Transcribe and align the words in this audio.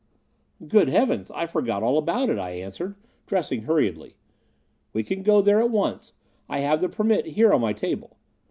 "Good 0.67 0.89
heavens! 0.89 1.29
I 1.29 1.45
forgot 1.45 1.83
all 1.83 1.99
about 1.99 2.31
it," 2.31 2.39
I 2.39 2.53
answered, 2.53 2.95
dressing 3.27 3.65
hurriedly. 3.65 4.15
"We 4.93 5.03
can 5.03 5.21
go 5.21 5.43
there 5.43 5.59
at 5.59 5.69
once 5.69 6.13
I 6.49 6.61
have 6.61 6.81
the 6.81 6.89
permit 6.89 7.27
here 7.27 7.53
on 7.53 7.61
my 7.61 7.73
table." 7.73 8.17